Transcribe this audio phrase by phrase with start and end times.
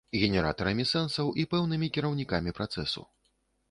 [0.19, 3.11] Генератарамі сэнсаў і пэўнымі кіраўнікамі працэсу.